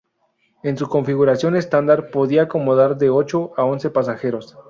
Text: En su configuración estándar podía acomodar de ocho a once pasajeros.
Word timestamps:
En 0.63 0.79
su 0.79 0.87
configuración 0.87 1.55
estándar 1.55 2.09
podía 2.09 2.41
acomodar 2.41 2.97
de 2.97 3.11
ocho 3.11 3.51
a 3.55 3.65
once 3.65 3.91
pasajeros. 3.91 4.57